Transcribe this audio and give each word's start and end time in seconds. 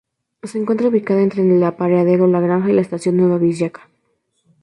Se 0.41 0.57
encuentra 0.57 0.87
ubicada 0.87 1.21
entre 1.21 1.43
el 1.43 1.63
apeadero 1.63 2.25
La 2.25 2.39
Granja 2.41 2.71
y 2.71 2.73
la 2.73 2.81
Estación 2.81 3.17
Nueva 3.17 3.37
Vizcaya. 3.37 3.87